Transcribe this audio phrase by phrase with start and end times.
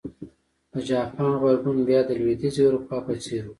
[0.71, 3.49] د جاپان غبرګون بیا د لوېدیځې اروپا په څېر و.